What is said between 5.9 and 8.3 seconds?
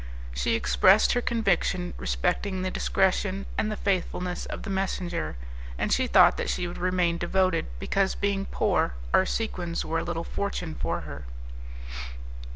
she thought that she would remain devoted, because,